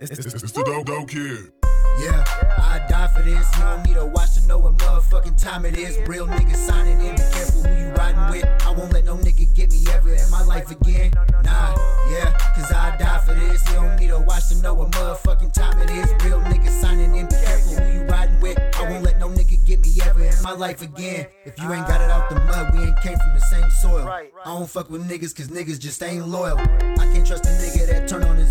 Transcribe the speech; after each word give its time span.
It's, 0.00 0.10
it's, 0.12 0.42
it's 0.42 0.52
the 0.52 0.62
dope, 0.64 0.86
dope 0.86 1.10
kid. 1.10 1.52
Yeah, 2.00 2.24
I 2.56 2.80
die 2.88 3.08
for 3.08 3.20
this. 3.20 3.46
You 3.58 3.64
don't 3.64 3.84
need 3.84 3.98
a 3.98 4.06
watch 4.06 4.32
to 4.36 4.46
know 4.46 4.56
what 4.56 4.78
motherfucking 4.78 5.36
time 5.36 5.66
it 5.66 5.76
is. 5.76 5.98
Real 6.08 6.26
niggas 6.26 6.56
signing 6.56 6.98
in. 7.00 7.16
Be 7.16 7.22
careful 7.30 7.64
who 7.64 7.78
you 7.78 7.92
riding 7.92 8.30
with. 8.30 8.46
I 8.64 8.70
won't 8.70 8.94
let 8.94 9.04
no 9.04 9.16
nigga 9.16 9.54
get 9.54 9.70
me 9.70 9.84
ever 9.92 10.14
in 10.14 10.30
my 10.30 10.42
life 10.42 10.70
again. 10.70 11.12
Nah, 11.44 11.76
yeah, 12.10 12.32
cause 12.54 12.72
I 12.72 12.96
die 12.96 13.18
for 13.18 13.34
this. 13.34 13.68
You 13.68 13.74
don't 13.74 14.00
need 14.00 14.08
a 14.08 14.18
watch 14.20 14.48
to 14.48 14.54
know 14.62 14.72
what 14.72 14.90
motherfucking 14.92 15.52
time 15.52 15.78
it 15.82 15.90
is. 15.90 16.08
Real 16.24 16.40
niggas 16.40 16.80
signing 16.80 17.14
in. 17.14 17.26
Be 17.26 17.34
careful 17.34 17.74
who 17.74 17.92
you 17.92 18.04
riding 18.04 18.40
with. 18.40 18.58
I 18.76 18.90
won't 18.90 19.04
let 19.04 19.18
no 19.18 19.28
nigga 19.28 19.62
get 19.66 19.80
me 19.80 19.90
ever 20.02 20.24
in 20.24 20.42
my 20.42 20.52
life 20.52 20.80
again. 20.80 21.26
If 21.44 21.58
you 21.58 21.70
ain't 21.70 21.86
got 21.86 22.00
it 22.00 22.08
out 22.08 22.30
the 22.30 22.36
mud, 22.36 22.72
we 22.72 22.84
ain't 22.84 22.98
came 23.02 23.18
from 23.18 23.34
the 23.34 23.40
same 23.40 23.70
soil. 23.70 24.08
I 24.08 24.30
don't 24.46 24.70
fuck 24.70 24.88
with 24.88 25.06
niggas 25.06 25.36
cause 25.36 25.48
niggas 25.48 25.78
just 25.78 26.02
ain't 26.02 26.26
loyal. 26.26 26.58
I 26.58 27.04
can't 27.12 27.26
trust 27.26 27.44
a 27.44 27.50
nigga 27.50 27.86
that 27.88 28.08
turn 28.08 28.24
on 28.24 28.36
his 28.36 28.49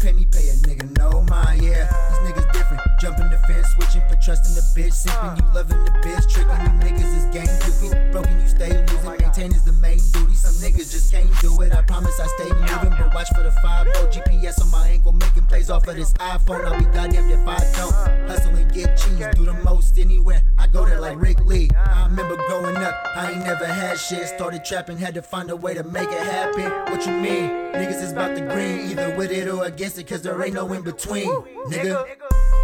pay 0.00 0.12
me, 0.12 0.24
pay 0.30 0.48
a 0.48 0.54
nigga 0.66 0.86
no 0.98 1.22
mind, 1.22 1.62
yeah. 1.62 1.86
These 2.10 2.30
niggas 2.30 2.52
different. 2.52 2.82
Jumping 3.00 3.30
the 3.30 3.38
fence, 3.46 3.68
switching 3.74 4.02
for 4.08 4.16
trusting 4.16 4.54
the 4.54 4.62
bitch. 4.74 4.94
Simping 4.94 5.38
you 5.38 5.54
loving 5.54 5.84
the 5.84 5.90
bitch. 6.02 6.28
Tricking 6.30 6.50
you 6.50 6.72
niggas 6.82 7.10
is 7.18 7.24
game 7.34 7.50
goofy. 7.62 7.88
Broken, 8.12 8.40
you 8.40 8.48
stay 8.48 8.68
losing. 8.68 9.08
Oh 9.08 9.16
Maintain 9.18 9.52
is 9.52 9.64
the 9.64 9.72
main 9.72 9.98
duty. 10.12 10.34
Some 10.34 10.54
niggas 10.62 10.90
just 10.90 11.12
can't 11.12 11.30
do 11.40 11.60
it. 11.62 11.72
I 11.72 11.82
promise 11.82 12.18
I 12.20 12.26
stay 12.38 12.50
moving. 12.50 12.96
But 12.98 13.14
watch 13.14 13.28
for 13.34 13.42
the 13.42 13.50
5 13.50 13.86
0 13.94 14.10
GPS 14.10 14.60
on 14.62 14.70
my 14.70 14.88
ankle. 14.88 15.12
Making 15.12 15.46
plays 15.46 15.70
off 15.70 15.86
of 15.86 15.96
this 15.96 16.12
iPhone. 16.14 16.64
I'll 16.64 16.78
be 16.78 16.84
goddamned 16.86 17.30
if 17.30 17.46
I 17.46 17.58
don't. 17.76 18.28
Hustle 18.28 18.54
and 18.54 18.72
get 18.72 18.96
cheese. 18.96 19.24
Do 19.34 19.44
the 19.44 19.54
most 19.64 19.98
anywhere. 19.98 20.42
I 20.58 20.66
go 20.66 20.84
there 20.84 21.00
like 21.00 21.20
Rick 21.20 21.44
Lee. 21.44 21.70
I 21.76 22.06
remember 22.06 22.36
growing 22.48 22.76
up. 22.76 22.94
I 23.16 23.32
ain't 23.32 23.44
never 23.44 23.66
had 23.66 23.98
shit. 23.98 24.26
Started 24.28 24.64
trapping. 24.64 24.98
Had 24.98 25.14
to 25.14 25.22
find 25.22 25.50
a 25.50 25.56
way 25.56 25.74
to 25.74 25.84
make 25.84 26.08
it 26.08 26.26
happen. 26.26 26.92
What 26.92 27.06
you 27.06 27.12
mean? 27.12 27.50
Niggas 27.72 28.02
is 28.02 28.12
about 28.12 28.34
the 28.34 28.42
against 29.68 29.98
it. 29.98 30.08
Cause 30.08 30.22
there 30.22 30.42
ain't 30.42 30.54
no 30.54 30.72
in 30.72 30.82
between. 30.82 31.28
Nigga. 31.70 32.04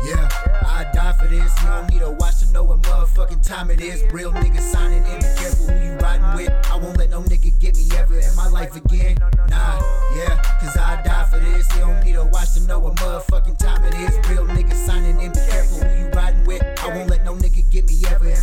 Yeah, 0.06 0.28
I 0.66 0.90
die 0.92 1.12
for 1.12 1.26
this. 1.28 1.52
You 1.62 1.68
don't 1.68 1.88
need 1.90 2.02
a 2.02 2.10
watch 2.10 2.40
to 2.40 2.52
know 2.52 2.64
what 2.64 2.82
motherfucking 2.82 3.46
time 3.46 3.70
it 3.70 3.80
is. 3.80 4.02
Real 4.12 4.32
niggas 4.32 4.60
signing 4.60 5.04
in. 5.06 5.18
Be 5.20 5.26
careful 5.36 5.68
who 5.68 5.84
you 5.84 5.92
riding 5.96 6.34
with. 6.36 6.50
I 6.70 6.76
won't 6.76 6.98
let 6.98 7.10
no 7.10 7.22
nigga 7.22 7.58
get 7.60 7.76
me 7.76 7.84
ever 7.96 8.18
in 8.18 8.34
my 8.36 8.48
life 8.48 8.74
again. 8.76 9.18
Nah, 9.48 9.80
yeah, 10.16 10.36
cause 10.60 10.76
I 10.76 11.00
die 11.04 11.24
for 11.24 11.38
this. 11.38 11.72
You 11.74 11.80
don't 11.80 12.04
need 12.04 12.16
a 12.16 12.24
watch 12.24 12.54
to 12.54 12.60
know 12.62 12.80
what 12.80 12.96
motherfucking 12.96 13.58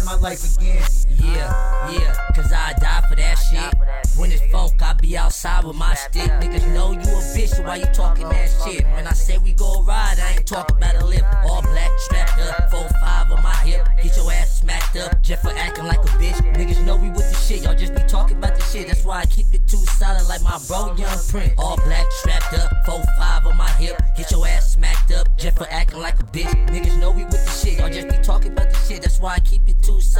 me 0.02 0.08
ever 0.08 0.16
in 0.16 0.22
my 0.22 0.30
life 0.30 0.58
again. 0.58 0.84
Yeah, 1.10 1.92
yeah, 1.92 2.16
cause 2.36 2.52
I 2.52 2.74
die 2.74 3.04
for 3.08 3.16
that 3.16 3.36
shit. 3.36 4.18
When 4.18 4.32
it's 4.32 4.46
funk, 4.52 4.82
I 4.82 4.94
be 4.94 5.18
outside 5.18 5.66
with 5.66 5.76
my 5.76 5.94
stick. 5.94 6.30
Niggas 6.42 6.74
know 6.74 6.92
you 6.92 7.00
a 7.00 7.22
bitch, 7.34 7.50
so 7.50 7.64
why 7.64 7.78
you 7.78 7.86
talking 7.86 8.28
that 8.30 8.50
shit? 8.64 8.84
When 8.92 9.08
I 9.08 9.14
say 9.14 9.38
we 9.38 9.54
go 9.54 9.82
ride, 9.84 10.20
I 10.20 10.34
ain't 10.34 10.48
talking 10.48 10.78
about 10.78 11.02
a 11.02 11.06
lip. 11.06 11.24
All 11.44 11.62
black, 11.62 11.92
strapped 11.98 12.40
up, 12.40 12.72
4-5 12.72 13.38
on 13.38 13.44
my 13.44 13.56
hip. 13.56 13.88
Get 14.02 14.18
your 14.18 14.32
ass 14.32 14.60
smacked 14.60 14.98
up, 14.98 15.22
just 15.22 15.42
for 15.42 15.52
acting 15.52 15.86
like 15.86 16.00
a 16.00 16.12
bitch. 16.20 16.36
Niggas 16.56 16.84
know 16.86 16.98
we 16.98 17.10
with 17.10 17.30
the 17.30 17.38
shit, 17.38 17.64
y'all 17.64 17.76
just 17.76 17.94
be 17.94 18.02
talking 18.04 18.38
about 18.38 18.56
the 18.56 18.64
shit. 18.64 18.88
That's 18.88 19.06
why 19.06 19.20
I 19.20 19.26
keep 19.26 19.46
it 19.54 19.68
too 19.68 19.78
solid 19.78 20.28
like 20.28 20.42
my 20.42 20.60
bro, 20.68 20.96
Young 20.96 21.20
Print. 21.30 21.54
All 21.58 21.78
black, 21.78 22.06
strapped 22.12 22.54
up, 22.54 22.72
4-5 22.86 23.46
on 23.46 23.58
my 23.58 23.70
hip. 23.72 24.02
Get 24.18 24.32
your 24.32 24.46
ass 24.48 24.74
smacked 24.74 25.12
up, 25.12 25.38
just 25.38 25.58
for 25.58 25.68
acting 25.70 26.00
like 26.00 26.20
a 26.20 26.24
bitch. 26.24 26.52
Niggas 26.68 27.00
know 27.00 27.12
we 27.12 27.24
with 27.24 27.46
the 27.46 27.52
shit, 27.52 27.80
y'all 27.80 27.90
just 27.90 28.10
be 28.10 28.18
talking 28.18 28.52
about 28.52 28.70
the 28.70 28.78
shit. 28.78 29.02
That's 29.02 29.20
why 29.20 29.36
I 29.36 29.40
keep 29.40 29.52
it 29.52 29.52
too 29.58 29.61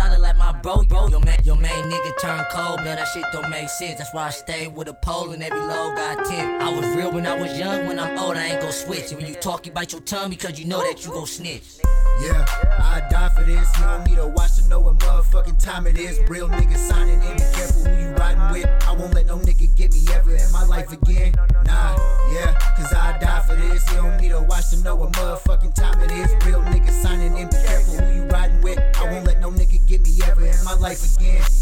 solid 0.02 0.20
like 0.20 0.38
my 0.38 0.52
bro, 0.62 0.84
bro. 0.84 1.08
Your 1.08 1.20
man, 1.22 1.40
your 1.44 1.56
main 1.56 1.84
nigga 1.92 2.20
turn 2.20 2.44
cold, 2.52 2.78
man, 2.84 2.98
that 2.98 3.08
shit 3.08 3.24
don't 3.32 3.50
make 3.50 3.70
sense. 3.70 3.98
That's 3.98 4.14
why 4.14 4.28
I 4.28 4.30
stay 4.30 4.68
with 4.68 4.88
a 4.88 4.94
pole 4.94 5.32
and 5.32 5.44
every 5.44 5.60
low 5.60 5.96
got 5.96 6.26
10. 6.26 6.62
I 6.62 6.70
was 6.70 6.86
real 6.96 7.12
when 7.12 7.26
I 7.26 7.40
was 7.40 7.58
young, 7.58 7.88
when 7.88 8.00
I'm 8.00 8.18
old, 8.18 8.38
I 8.38 8.48
ain't 8.48 8.62
gon' 8.62 8.72
switch. 8.72 9.12
And 9.12 9.18
when 9.18 9.28
you 9.28 9.36
talk, 9.36 9.66
you 9.66 9.72
bite 9.72 9.92
your 9.92 10.02
tongue 10.02 10.30
because 10.30 10.60
you 10.60 10.66
know 10.66 10.80
that 10.80 11.06
you 11.06 11.12
gon' 11.12 11.26
snitch. 11.26 11.80
Yeah, 12.24 12.46
I 12.80 13.02
die 13.10 13.30
for 13.30 13.44
this. 13.44 13.68
You 13.78 13.86
don't 13.86 14.06
need 14.06 14.18
a 14.18 14.28
watch 14.28 14.56
to 14.58 14.68
know 14.68 14.80
what 14.80 15.00
motherfucking 15.00 15.58
time 15.58 15.88
it 15.88 15.98
is. 15.98 16.20
Real 16.30 16.48
niggas 16.50 16.78
signing 16.78 17.22
in. 17.22 17.34
Be 17.34 17.44
careful 17.54 17.86
who 17.86 18.02
you 18.02 18.10
riding 18.16 18.52
with. 18.52 18.68
I 18.88 18.94
won't 18.94 19.14
let 19.14 19.26
no 19.26 19.38
nigga 19.38 19.76
get 19.76 19.94
me 19.94 20.02
ever 20.14 20.36
in 20.36 20.52
my 20.52 20.64
life 20.66 20.92
again. 20.92 21.34
Nah, 21.66 21.98
yeah, 22.34 22.54
cause 22.78 22.94
I 22.94 23.18
die 23.20 23.42
for 23.48 23.56
this. 23.56 23.90
You 23.92 23.98
don't 23.98 24.22
need 24.22 24.32
a 24.32 24.42
watch 24.42 24.70
to 24.70 24.78
know 24.84 24.96
what 24.96 25.14
motherfucking 25.14 25.74
time 25.74 26.00
it 26.02 26.12
is. 26.12 26.32
Real 26.46 26.62
niggas 26.62 27.02
signing 27.02 27.36
in. 27.38 27.48
Be 27.48 27.58
careful 27.66 27.96
who 27.96 28.14
you 28.14 28.24
riding 28.26 28.62
with. 28.62 28.80
Life 30.82 31.16
again. 31.18 31.62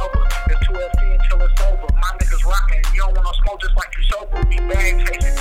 Over. 0.00 0.26
It's 0.48 0.66
2 0.66 0.72
FT 0.72 1.20
until 1.20 1.42
it's 1.42 1.60
over. 1.62 1.86
My 1.94 2.10
niggas 2.18 2.44
rocking. 2.44 2.82
You 2.94 3.00
don't 3.00 3.16
want 3.16 3.36
smoke 3.36 3.60
just 3.60 3.76
like 3.76 3.92
you 3.96 4.04
sober. 4.04 4.48
We 4.48 4.56
bag 4.56 5.06
chasing. 5.06 5.39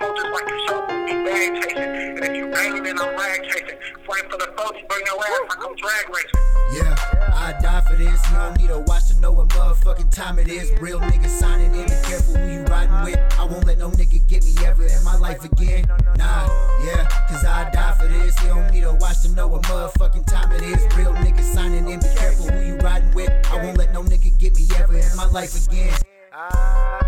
Rocking. 0.00 0.16
You 0.16 0.22
don't 0.22 0.30
want 0.30 0.30
no 0.30 0.30
smoke 0.30 0.30
just 0.30 0.32
like 0.32 0.48
you 0.50 0.68
sober. 0.68 1.04
We 1.04 1.12
bag 1.24 1.62
chasing. 1.62 1.82
And 1.82 2.24
if 2.24 2.36
you 2.36 2.50
banging, 2.50 2.82
then 2.82 2.98
I'm 2.98 3.16
rag 3.16 3.42
chasing. 3.44 3.78
Flame 4.04 4.30
for 4.30 4.38
the 4.38 4.52
40, 4.56 4.84
bring 4.88 5.06
your 5.06 5.18
ass 5.18 5.40
like 5.48 5.66
I'm 5.66 5.76
drag 5.76 6.08
racing. 6.08 6.50
Yeah, 6.72 6.94
I 7.34 7.54
die 7.60 7.80
for 7.80 7.96
this. 7.96 8.30
You 8.30 8.36
don't 8.36 8.58
need 8.58 8.70
a 8.70 8.78
watch 8.80 9.08
to 9.08 9.18
know 9.20 9.32
what 9.32 9.48
motherfucking 9.48 10.10
time 10.10 10.38
it 10.38 10.48
is. 10.48 10.70
Real 10.80 11.00
niggas 11.00 11.28
signing 11.28 11.74
in. 11.74 11.86
Be 11.86 11.96
careful 12.04 12.36
who 12.36 12.52
you 12.52 12.62
riding 12.64 13.02
with. 13.02 13.18
I 13.38 13.44
won't 13.44 13.66
let 13.66 13.78
no 13.78 13.90
nigga 13.90 14.26
get 14.28 14.44
me 14.44 14.54
ever 14.64 14.86
in 14.86 15.04
my 15.04 15.16
life 15.16 15.44
again. 15.44 15.86
Nah, 16.16 16.46
yeah, 16.84 17.08
cause 17.28 17.44
I 17.44 17.70
die 17.70 17.92
for 17.98 18.06
this. 18.06 18.40
You 18.42 18.50
don't 18.50 18.70
need 18.72 18.84
a 18.84 18.94
watch 18.94 19.22
to 19.22 19.30
know 19.30 19.48
what 19.48 19.62
motherfucking 19.62 20.26
time 20.26 20.52
it 20.52 20.62
is. 20.62 20.80
Real 20.96 21.12
niggas 21.14 21.52
signing 21.52 21.88
in. 21.88 21.98
Be 21.98 22.08
careful 22.14 22.48
who 22.48 22.64
you 22.64 22.76
riding 22.76 23.12
with. 23.14 23.30
I 23.50 23.56
won't 23.64 23.76
let 23.76 23.92
no 23.92 24.02
nigga 24.02 24.38
get 24.38 24.54
me 24.56 24.68
ever 24.76 24.96
in 24.96 25.16
my 25.16 25.26
life 25.26 25.66
again. 25.66 25.96
Ah. 26.32 26.99